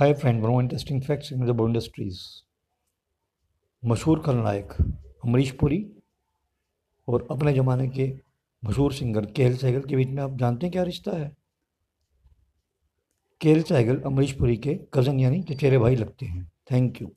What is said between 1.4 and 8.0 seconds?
the industries मशहूर खलनायक अमरीश पुरी और अपने ज़माने